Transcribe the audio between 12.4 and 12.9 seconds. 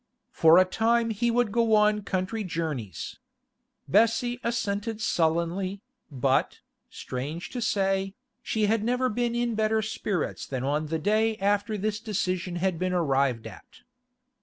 had